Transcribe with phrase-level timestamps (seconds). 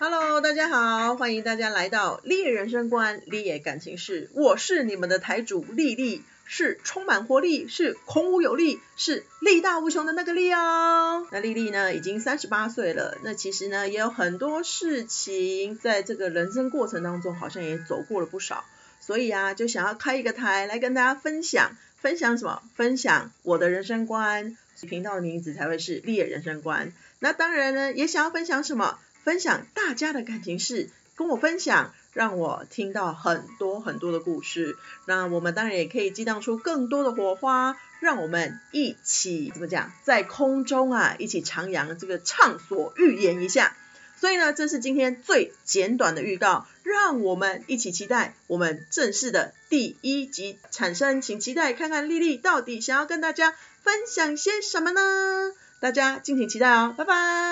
[0.00, 4.30] 大家好，欢迎大家来到丽人生观、丽野感情事。
[4.32, 11.26] 我是你们的台主丽丽，是充满活力，是孔武有力，是力大无穷的那个丽哦。
[11.30, 13.18] 那丽丽呢，已经三十八岁了。
[13.22, 18.64] 那其实呢，也有很多事情在这个人生过程当中，好像也走过了不少。
[19.00, 22.62] 所以啊，就想要开一个台来跟大家分享，分享什么？
[22.74, 24.56] 分享我的人生观。
[24.88, 26.90] 频道的名字才会是丽野人生观。
[27.18, 28.98] 那当然呢，也想要分享什么？
[29.24, 34.76] 分享大家的感情事，跟我分享，让我听到很多很多的故事。
[35.06, 43.76] 那我们当然也可以激荡出更多的火花，让我们一起怎么讲，在空中啊，一起徜徉，这个畅所欲言一下。
[44.18, 55.00] 所以呢，这是今天最简短的预告，让我们一起期待我们正式的第一集产生，请期待看看丽丽到底想要跟大家分享些什么呢？
[55.80, 57.49] 大家敬请期待哦，拜拜。